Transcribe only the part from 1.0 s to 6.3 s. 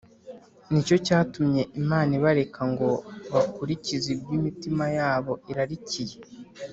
cyatumye Imana ibareka ngo bakurikize ibyo imitima yabo irarikiye